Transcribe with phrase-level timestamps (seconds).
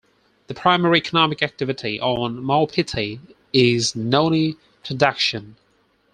[0.47, 3.19] The primary economic activity on Maupiti
[3.53, 5.57] is noni production.